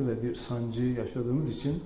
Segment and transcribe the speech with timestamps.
[0.00, 1.82] sıkıntı ve bir sancı yaşadığımız için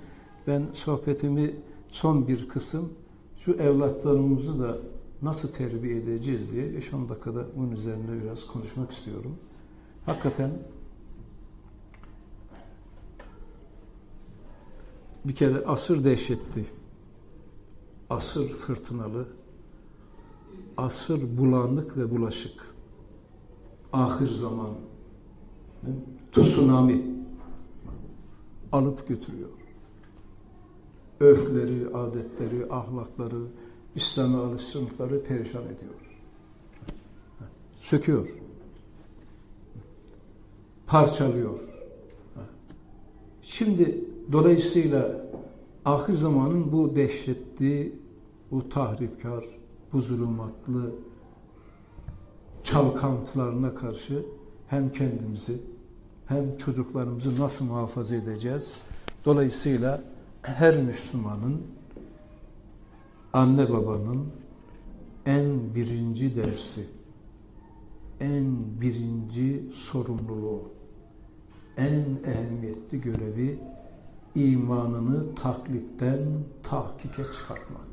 [0.47, 1.55] ben sohbetimi
[1.89, 2.93] son bir kısım
[3.37, 4.79] şu evlatlarımızı da
[5.23, 9.37] nasıl terbiye edeceğiz diye 5-10 dakikada bunun üzerinde biraz konuşmak istiyorum.
[10.07, 10.51] Hakikaten
[15.25, 16.65] bir kere asır dehşetli,
[18.11, 19.27] asır fırtınalı,
[20.77, 22.75] asır bulanık ve bulaşık.
[23.93, 24.71] Ahir zaman,
[26.33, 27.14] tsunami
[28.75, 29.49] alıp götürüyor.
[31.21, 33.43] Öfleri, adetleri, ahlakları,
[33.95, 35.95] İslam'a alışkanlıkları perişan ediyor.
[37.77, 38.29] Söküyor.
[40.87, 41.61] Parçalıyor.
[43.43, 45.27] Şimdi dolayısıyla
[45.85, 47.99] ahir zamanın bu dehşetli,
[48.51, 49.45] bu tahripkar,
[49.93, 50.95] bu zulümatlı
[52.63, 54.27] çalkantılarına karşı
[54.69, 55.74] hem kendimizi
[56.27, 58.81] hem çocuklarımızı nasıl muhafaza edeceğiz?
[59.25, 60.03] Dolayısıyla
[60.43, 61.63] her Müslümanın
[63.33, 64.27] anne babanın
[65.27, 66.87] en birinci dersi,
[68.21, 70.63] en birinci sorumluluğu,
[71.77, 73.59] en ehemmiyetli görevi
[74.35, 76.21] imanını taklitten
[76.63, 77.85] tahkike çıkartmak.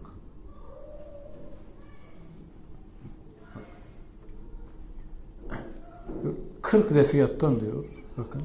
[6.61, 8.41] Kırk vefiyattan diyor, bakın,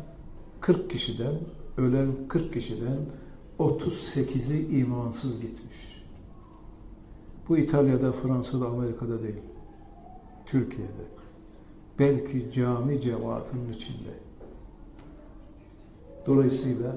[0.60, 1.34] 40 kişiden,
[1.76, 2.98] ölen 40 kişiden
[3.58, 6.04] 38'i imansız gitmiş.
[7.48, 9.42] Bu İtalya'da, Fransa'da, Amerika'da değil.
[10.46, 11.06] Türkiye'de.
[11.98, 14.10] Belki cami cemaatinin içinde.
[16.26, 16.96] Dolayısıyla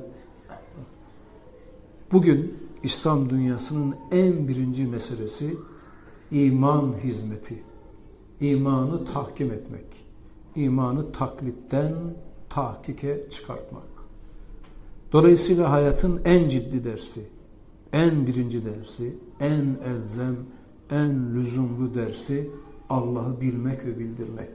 [2.12, 5.58] bugün İslam dünyasının en birinci meselesi
[6.32, 7.64] iman hizmeti.
[8.42, 9.86] İmanı tahkim etmek.
[10.56, 11.94] İmanı taklitten
[12.50, 13.84] tahkike çıkartmak.
[15.12, 17.22] Dolayısıyla hayatın en ciddi dersi,
[17.94, 20.36] en birinci dersi, en elzem,
[20.92, 22.50] en lüzumlu dersi
[22.90, 24.50] Allah'ı bilmek ve bildirmek.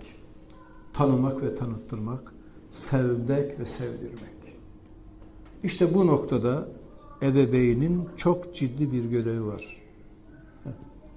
[0.93, 2.35] Tanımak ve tanıttırmak,
[2.73, 4.35] sevmek ve sevdirmek.
[5.63, 6.69] İşte bu noktada
[7.23, 9.83] ebeveynin çok ciddi bir görevi var.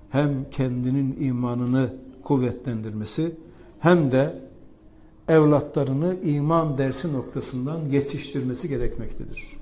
[0.10, 3.36] Hem kendinin imanını kuvvetlendirmesi
[3.80, 4.47] hem de
[5.28, 9.58] evlatlarını iman dersi noktasından yetiştirmesi gerekmektedir.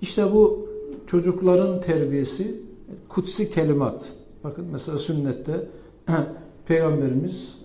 [0.00, 0.68] İşte bu
[1.06, 2.60] çocukların terbiyesi
[3.08, 4.12] kutsi kelimat.
[4.44, 5.68] Bakın mesela sünnette
[6.66, 7.58] Peygamberimiz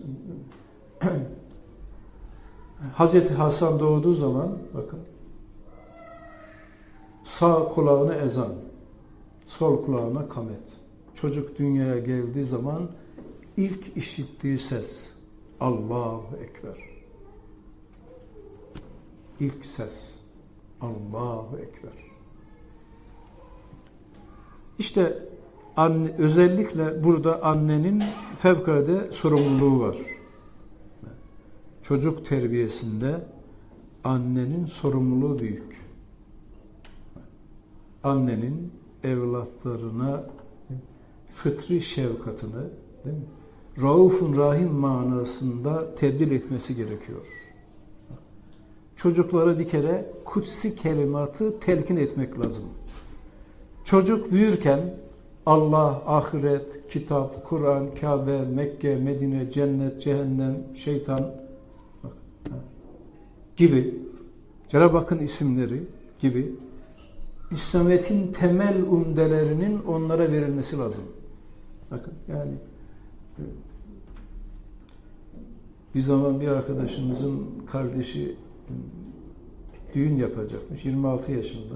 [2.94, 5.00] Hazreti Hasan doğduğu zaman bakın
[7.24, 8.54] sağ kulağına ezan,
[9.48, 10.64] sol kulağına kamet.
[11.16, 12.90] Çocuk dünyaya geldiği zaman
[13.58, 15.15] ilk işittiği ses
[15.60, 16.78] Allahu Ekber.
[19.40, 20.16] İlk ses
[20.82, 22.06] Allahu Ekber.
[24.80, 25.30] İşte
[25.78, 28.04] anne, özellikle burada annenin
[28.36, 29.98] fevkalade sorumluluğu var.
[31.84, 33.28] Çocuk terbiyesinde
[34.04, 35.86] annenin sorumluluğu büyük.
[38.04, 38.74] Annenin
[39.04, 40.24] evlatlarına
[41.30, 42.70] fıtri şefkatını
[43.06, 43.24] değil mi?
[43.82, 47.28] Raufun Rahim manasında tebdil etmesi gerekiyor.
[48.96, 52.64] Çocuklara bir kere kutsi kelimatı telkin etmek lazım.
[53.84, 54.96] Çocuk büyürken
[55.46, 61.32] Allah, ahiret, kitap, Kur'an, Kabe, Mekke, Medine, cennet, cehennem, şeytan
[63.58, 63.96] gibi
[64.70, 65.84] Cenab-ı Hakk'ın isimleri
[66.20, 66.56] gibi
[67.52, 71.04] İslamiyet'in temel umdelerinin onlara verilmesi lazım.
[71.92, 72.52] Bakın yani
[75.96, 78.36] bir zaman bir arkadaşımızın kardeşi
[79.94, 81.76] düğün yapacakmış 26 yaşında.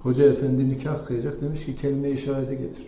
[0.00, 2.86] Hoca efendi nikah kıyacak demiş ki kelime-i şehade getir.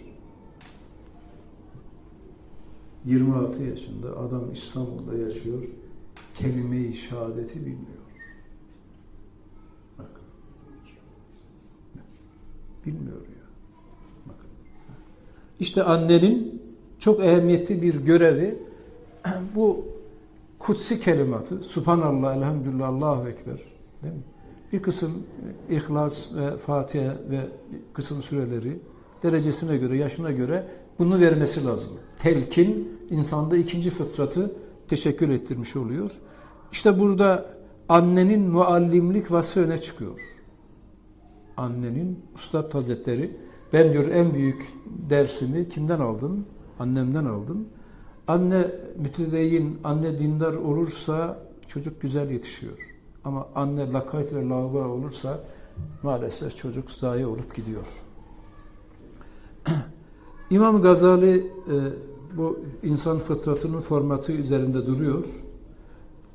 [3.04, 5.62] 26 yaşında adam İstanbul'da yaşıyor.
[6.34, 8.02] Kelime-i şehadeti bilmiyor.
[9.98, 10.24] Bakın.
[12.86, 13.41] Bilmiyor ya.
[15.62, 16.62] İşte annenin
[16.98, 18.58] çok ehemmiyetli bir görevi
[19.54, 19.84] bu
[20.58, 23.58] kutsi kelimatı Subhanallah, Elhamdülillah, Allahu Ekber
[24.02, 24.22] değil mi?
[24.72, 25.12] bir kısım
[25.70, 27.40] İhlas ve Fatiha ve
[27.92, 28.78] kısım süreleri
[29.22, 30.66] derecesine göre, yaşına göre
[30.98, 31.92] bunu vermesi lazım.
[32.18, 34.52] Telkin insanda ikinci fıtratı
[34.88, 36.12] teşekkür ettirmiş oluyor.
[36.72, 37.46] İşte burada
[37.88, 40.20] annenin muallimlik vasfı öne çıkıyor.
[41.56, 43.36] Annenin Üstad Hazretleri
[43.72, 44.72] ben diyor en büyük
[45.10, 46.46] dersimi kimden aldım?
[46.78, 47.68] Annemden aldım.
[48.28, 48.66] Anne
[48.96, 51.38] mütedeyin, anne dindar olursa
[51.68, 52.78] çocuk güzel yetişiyor.
[53.24, 55.40] Ama anne lakayt ve lavaba olursa
[56.02, 57.86] maalesef çocuk zayi olup gidiyor.
[60.50, 61.76] İmam Gazali e,
[62.36, 65.24] bu insan fıtratının formatı üzerinde duruyor.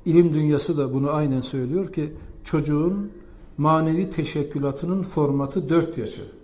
[0.05, 2.13] İlim dünyası da bunu aynen söylüyor ki
[2.43, 3.11] çocuğun
[3.57, 6.36] manevi teşekkülatının formatı 4 yaşı.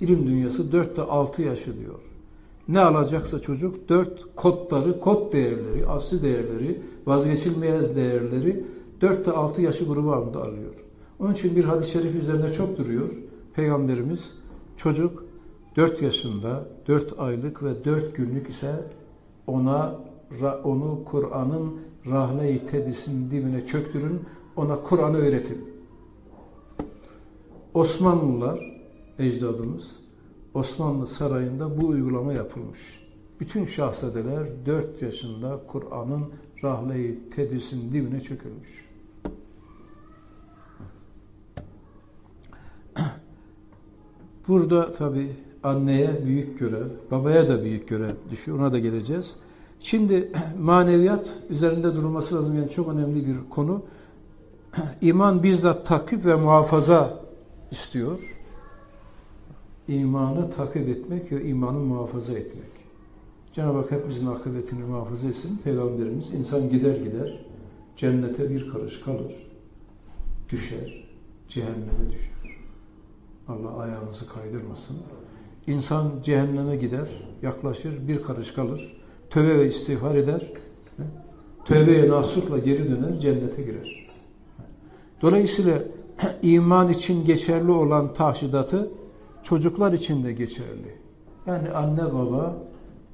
[0.00, 2.00] İlim dünyası 4 ile 6 yaşı diyor.
[2.68, 8.64] Ne alacaksa çocuk 4 kodları, kod değerleri, asli değerleri, vazgeçilmez değerleri
[9.00, 10.74] 4 ile 6 yaşı grubu altında alıyor.
[11.20, 13.10] Onun için bir hadis-i şerif üzerinde çok duruyor.
[13.54, 14.32] Peygamberimiz
[14.76, 15.24] çocuk
[15.76, 18.72] 4 yaşında, 4 aylık ve 4 günlük ise
[19.46, 19.94] ona
[20.64, 24.20] onu Kur'an'ın rahle-i tedisinin dibine çöktürün,
[24.56, 25.64] ona Kur'an'ı öğretin.
[27.74, 28.77] Osmanlılar,
[29.18, 29.90] ecdadımız,
[30.54, 33.08] Osmanlı sarayında bu uygulama yapılmış.
[33.40, 36.24] Bütün şahzadeler 4 yaşında Kur'an'ın
[36.62, 38.88] rahle-i tedrisinin dibine çökülmüş.
[44.48, 45.30] Burada tabi
[45.62, 48.58] anneye büyük görev, babaya da büyük görev düşüyor.
[48.58, 49.36] Ona da geleceğiz.
[49.80, 52.56] Şimdi maneviyat üzerinde durulması lazım.
[52.56, 53.82] Yani çok önemli bir konu.
[55.00, 57.20] İman bizzat takip ve muhafaza
[57.70, 58.37] istiyor.
[59.88, 62.70] İmanı takip etmek ve imanı muhafaza etmek.
[63.52, 65.58] Cenab-ı Hak hepimizin akıbetini muhafaza etsin.
[65.64, 67.44] Peygamberimiz insan gider gider
[67.96, 69.34] cennete bir karış kalır.
[70.48, 71.04] Düşer.
[71.48, 72.58] Cehenneme düşer.
[73.48, 74.96] Allah ayağınızı kaydırmasın.
[75.66, 77.08] İnsan cehenneme gider,
[77.42, 78.96] yaklaşır, bir karış kalır.
[79.30, 80.52] Tövbe ve istiğfar eder.
[81.64, 84.08] Tövbeye nasutla geri döner, cennete girer.
[85.22, 85.82] Dolayısıyla
[86.42, 88.90] iman için geçerli olan tahşidatı
[89.42, 90.98] çocuklar için de geçerli.
[91.46, 92.56] Yani anne baba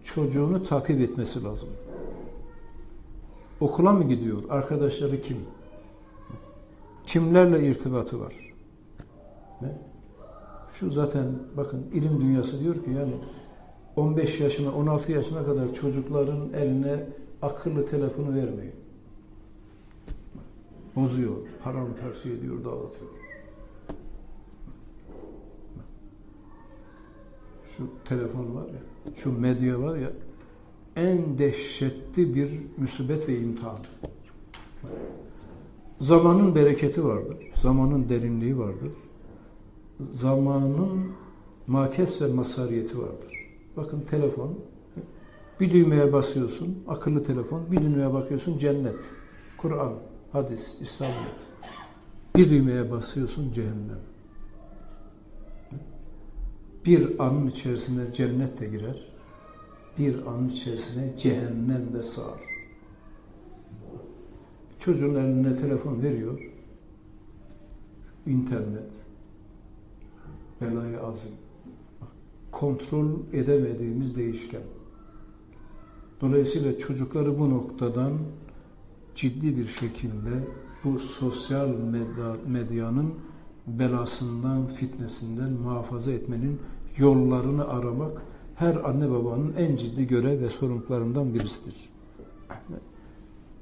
[0.02, 1.68] çocuğunu takip etmesi lazım.
[3.60, 4.42] Okula mı gidiyor?
[4.50, 5.36] Arkadaşları kim?
[7.06, 8.34] Kimlerle irtibatı var?
[9.60, 9.68] Ne?
[10.74, 11.26] Şu zaten
[11.56, 13.14] bakın ilim dünyası diyor ki yani
[13.96, 17.06] 15 yaşına 16 yaşına kadar çocukların eline
[17.42, 18.74] akıllı telefonu vermeyin.
[20.96, 23.23] Bozuyor, haram tersi ediyor, dağıtıyor.
[27.76, 28.80] Şu telefon var ya,
[29.16, 30.12] şu medya var ya,
[30.96, 33.78] en dehşetli bir müsibet ve imtihan.
[36.00, 38.92] Zamanın bereketi vardır, zamanın derinliği vardır
[40.00, 41.12] zamanın
[41.66, 43.50] makes ve masariyeti vardır.
[43.76, 44.58] Bakın telefon,
[45.60, 48.96] bir düğmeye basıyorsun, akıllı telefon, bir düğmeye bakıyorsun cennet,
[49.58, 49.92] Kur'an,
[50.32, 51.46] hadis, İslamiyet.
[52.36, 54.00] Bir düğmeye basıyorsun cehennem.
[56.86, 59.08] Bir anın içerisine cennet de girer,
[59.98, 62.40] bir anın içerisine cehennem de sığar.
[64.80, 66.50] Çocuğun eline telefon veriyor,
[68.26, 68.92] internet,
[70.60, 71.32] belayı azim.
[72.52, 74.62] Kontrol edemediğimiz değişken.
[76.20, 78.12] Dolayısıyla çocukları bu noktadan
[79.14, 80.30] ciddi bir şekilde
[80.84, 83.14] bu sosyal medya, medyanın
[83.66, 86.60] belasından, fitnesinden muhafaza etmenin
[86.96, 88.22] yollarını aramak
[88.54, 91.90] her anne babanın en ciddi görev ve sorumluluklarından birisidir.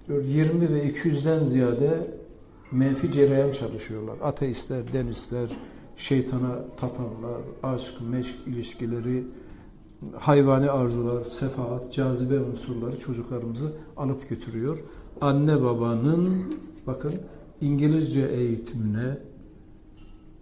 [0.09, 2.11] 20 ve 200'den ziyade
[2.73, 4.17] menfi cereyan çalışıyorlar.
[4.23, 5.49] Ateistler, denistler,
[5.97, 9.25] şeytana tapanlar, aşk, meşk ilişkileri,
[10.19, 14.85] hayvani arzular, sefahat, cazibe unsurları çocuklarımızı alıp götürüyor.
[15.21, 16.45] Anne babanın
[16.87, 17.13] bakın
[17.61, 19.19] İngilizce eğitimine,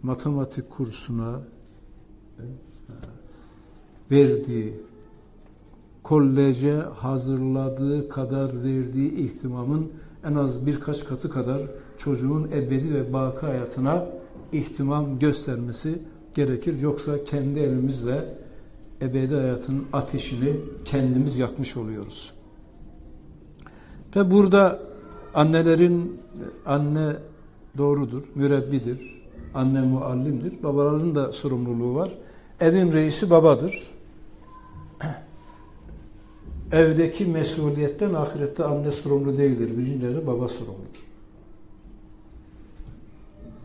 [0.02, 1.40] matematik kursuna
[2.38, 2.44] e,
[4.10, 4.80] verdiği,
[6.02, 9.92] koleje hazırladığı kadar verdiği ihtimamın
[10.24, 11.62] en az birkaç katı kadar
[11.98, 14.06] çocuğun ebedi ve baki hayatına
[14.52, 16.02] ihtimam göstermesi
[16.34, 16.80] gerekir.
[16.80, 18.24] Yoksa kendi elimizle
[19.00, 22.32] ebedi hayatın ateşini kendimiz yakmış oluyoruz.
[24.16, 24.80] Ve burada
[25.34, 26.20] annelerin
[26.66, 27.16] anne
[27.78, 29.19] doğrudur, mürebbidir,
[29.54, 30.62] anne muallimdir.
[30.62, 32.10] Babaların da sorumluluğu var.
[32.60, 33.90] Evin reisi babadır.
[36.72, 39.78] Evdeki mesuliyetten ahirette anne sorumlu değildir.
[39.78, 41.10] Birincileri baba sorumludur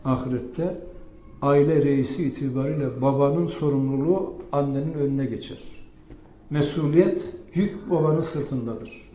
[0.06, 0.80] ahirette
[1.42, 5.58] aile reisi itibariyle babanın sorumluluğu annenin önüne geçer.
[6.50, 9.10] Mesuliyet, yük babanın sırtındadır.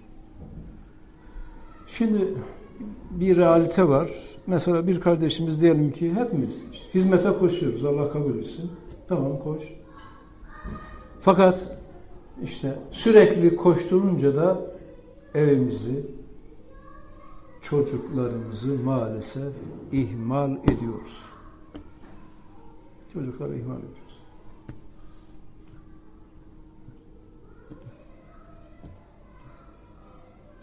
[1.87, 2.33] Şimdi
[3.11, 4.09] bir realite var.
[4.47, 7.85] Mesela bir kardeşimiz diyelim ki hepimiz hizmete koşuyoruz.
[7.85, 8.71] Allah kabul etsin.
[9.07, 9.63] Tamam koş.
[11.19, 11.77] Fakat
[12.43, 14.61] işte sürekli koşturunca da
[15.33, 16.05] evimizi,
[17.61, 19.53] çocuklarımızı maalesef
[19.91, 21.25] ihmal ediyoruz.
[23.13, 24.01] Çocukları ihmal ediyoruz.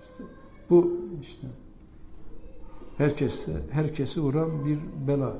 [0.02, 0.24] İşte
[0.70, 1.46] bu işte
[2.98, 4.78] herkeste herkesi vuran bir
[5.08, 5.32] bela.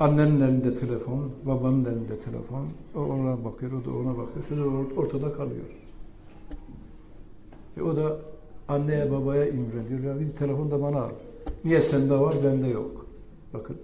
[0.00, 2.66] Annenin elinde telefon, babanın elinde telefon.
[2.94, 4.46] O ona bakıyor, o da ona bakıyor.
[4.48, 5.66] Çocuk ortada kalıyor.
[7.76, 8.16] E o da
[8.68, 10.00] anneye babaya imreniyor.
[10.00, 11.10] Ya bir telefon da bana al.
[11.64, 13.06] Niye sende var, bende yok.
[13.54, 13.76] Bakın.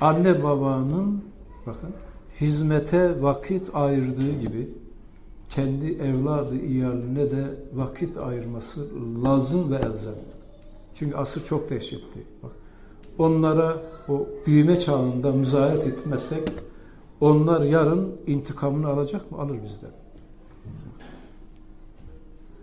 [0.00, 1.24] Anne babanın
[1.66, 1.90] bakın
[2.40, 4.68] hizmete vakit ayırdığı gibi
[5.50, 8.88] kendi evladı iyaline de vakit ayırması
[9.24, 10.14] lazım ve elzem.
[10.94, 12.22] Çünkü asır çok dehşetli.
[12.42, 12.52] Bak,
[13.18, 13.76] onlara
[14.08, 16.48] o büyüme çağında müzayet etmezsek
[17.20, 19.38] onlar yarın intikamını alacak mı?
[19.38, 19.90] Alır bizden.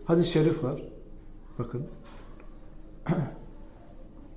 [0.05, 0.81] Hadis-i şerif var.
[1.59, 1.85] Bakın.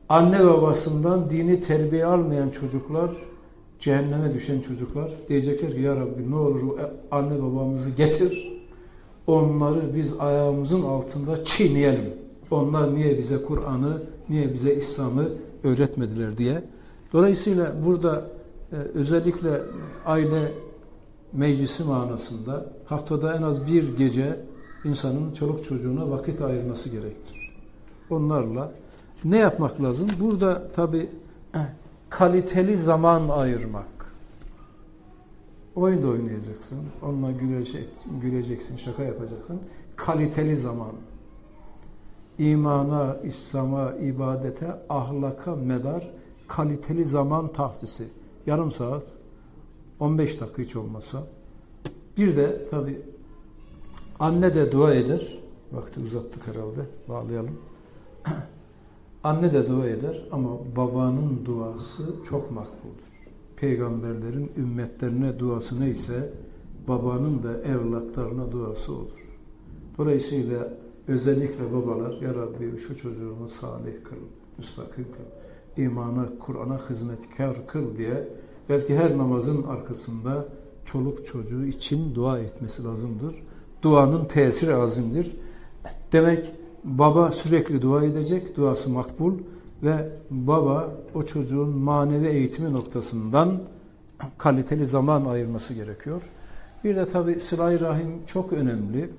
[0.08, 3.10] Anne babasından dini terbiye almayan çocuklar,
[3.84, 6.78] cehenneme düşen çocuklar diyecekler ki ya Rabbi ne olur
[7.10, 8.52] anne babamızı getir.
[9.26, 12.14] Onları biz ayağımızın altında çiğneyelim.
[12.50, 15.28] Onlar niye bize Kur'an'ı, niye bize İslam'ı
[15.64, 16.62] öğretmediler diye.
[17.12, 18.26] Dolayısıyla burada
[18.72, 19.60] e, özellikle
[20.06, 20.52] aile
[21.32, 24.40] meclisi manasında haftada en az bir gece
[24.84, 27.54] insanın çoluk çocuğuna vakit ayırması gerektir.
[28.10, 28.72] Onlarla
[29.24, 30.08] ne yapmak lazım?
[30.20, 31.08] Burada tabi
[32.18, 34.14] kaliteli zaman ayırmak.
[35.74, 37.88] Oyun da oynayacaksın, onunla gülecek,
[38.22, 39.60] güleceksin, şaka yapacaksın.
[39.96, 40.92] Kaliteli zaman.
[42.38, 46.10] İmana, İslam'a, ibadete, ahlaka medar
[46.48, 48.08] kaliteli zaman tahsisi.
[48.46, 49.02] Yarım saat,
[50.00, 51.22] 15 dakika hiç olmasa.
[52.16, 53.02] Bir de tabi
[54.18, 55.38] anne de dua eder.
[55.72, 56.80] Vakti uzattık herhalde.
[57.08, 57.60] Bağlayalım.
[59.24, 63.04] Anne de dua eder ama babanın duası çok makbuldur.
[63.56, 66.32] Peygamberlerin ümmetlerine duası neyse
[66.88, 69.28] babanın da evlatlarına duası olur.
[69.98, 70.78] Dolayısıyla
[71.08, 74.16] özellikle babalar Ya Rabbi şu çocuğumu salih kıl,
[74.58, 78.28] müstakim kıl, imana, Kur'an'a hizmetkar kıl diye
[78.68, 80.48] belki her namazın arkasında
[80.84, 83.34] çoluk çocuğu için dua etmesi lazımdır.
[83.82, 85.36] Duanın tesiri azimdir.
[86.12, 89.34] Demek Baba sürekli dua edecek, duası makbul
[89.82, 93.60] ve baba o çocuğun manevi eğitimi noktasından
[94.38, 96.30] kaliteli zaman ayırması gerekiyor.
[96.84, 99.10] Bir de tabi sıla rahim çok önemli.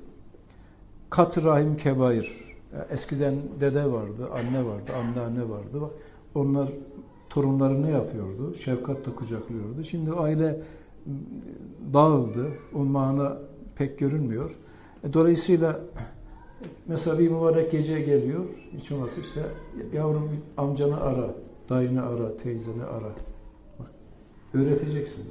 [1.10, 2.46] Kat rahim kebair.
[2.90, 5.92] Eskiden dede vardı, anne vardı, anneanne vardı.
[6.36, 6.70] Onlar
[7.30, 8.56] torunları ne yapıyordu?
[8.56, 9.84] Şefkatle kucaklıyordu.
[9.84, 10.62] Şimdi aile
[11.94, 12.48] dağıldı.
[12.74, 13.38] O mana
[13.76, 14.60] pek görünmüyor.
[15.04, 15.80] E, dolayısıyla
[16.88, 18.46] Mesela bir mübarek gece geliyor,
[18.78, 19.42] hiç olmazsa işte
[19.94, 21.36] yavrum amcanı ara,
[21.70, 23.12] dayını ara, teyzeni ara.
[23.80, 23.92] Bak,
[24.54, 25.26] öğreteceksin.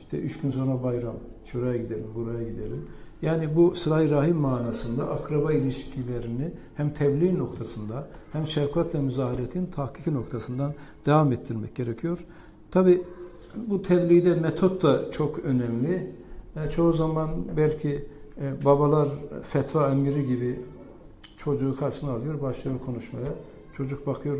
[0.00, 1.14] İşte üç gün sonra bayram,
[1.44, 2.86] şuraya gidelim, buraya gidelim.
[3.22, 10.14] Yani bu sıla rahim manasında akraba ilişkilerini hem tebliğ noktasında hem şefkat ve müzaharetin tahkiki
[10.14, 10.74] noktasından
[11.06, 12.26] devam ettirmek gerekiyor.
[12.70, 13.02] Tabi
[13.56, 16.12] bu tebliğde metot da çok önemli.
[16.56, 18.04] Yani çoğu zaman belki
[18.40, 19.08] e, babalar
[19.42, 20.60] fetva emiri gibi
[21.36, 23.28] çocuğu karşına alıyor, başlıyor konuşmaya.
[23.76, 24.38] Çocuk bakıyor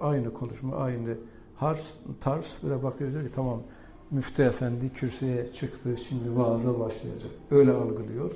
[0.00, 1.16] aynı konuşma, aynı
[1.56, 1.82] harf,
[2.20, 2.56] tarz.
[2.62, 3.60] Böyle bakıyor diyor ki tamam
[4.10, 7.30] müftü efendi kürsüye çıktı, şimdi vaaza başlayacak.
[7.50, 8.32] Öyle algılıyor.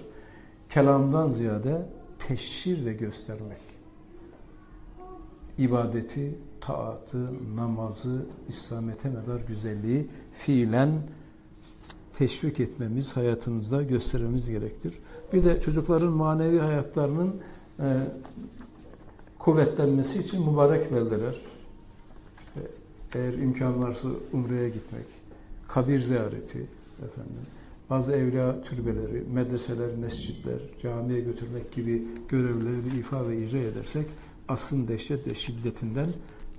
[0.70, 1.86] Kelamdan ziyade
[2.18, 3.68] teşhir ve göstermek.
[5.58, 10.90] İbadeti, taatı, namazı, İslamete medar güzelliği fiilen
[12.18, 14.94] teşvik etmemiz, hayatımızda göstermemiz gerektir.
[15.32, 17.37] Bir de çocukların manevi hayatlarının
[17.80, 17.87] e,
[19.38, 21.37] kuvvetlenmesi için mübarek beldeler,
[22.38, 22.70] işte
[23.14, 25.06] eğer imkan varsa umreye gitmek,
[25.68, 26.66] kabir ziyareti,
[27.04, 27.46] efendim,
[27.90, 34.06] bazı evliya türbeleri, medreseler, mescitler, camiye götürmek gibi görevleri ifa ve icra edersek
[34.48, 36.08] aslın dehşet ve şiddetinden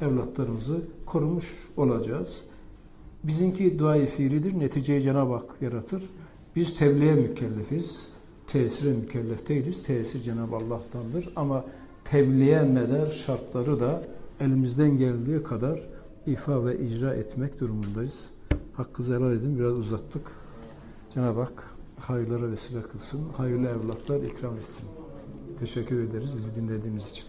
[0.02, 2.44] evlatlarımızı korumuş olacağız.
[3.24, 6.04] Bizimki duayı fiilidir, neticeyi Cenab-ı Hak yaratır.
[6.56, 8.06] Biz tebliğe mükellefiz,
[8.48, 9.84] tesire mükellef değiliz.
[9.84, 11.30] Tesir Cenab-ı Allah'tandır.
[11.36, 11.66] Ama
[12.04, 14.04] tebliğe medar şartları da
[14.40, 15.80] elimizden geldiği kadar
[16.28, 18.30] ifa ve icra etmek durumundayız.
[18.74, 20.32] Hakkı helal edin, biraz uzattık.
[21.14, 24.86] Cenab-ı Hak hayırlara vesile kılsın, hayırlı evlatlar ikram etsin.
[25.60, 27.26] Teşekkür ederiz bizi dinlediğiniz için.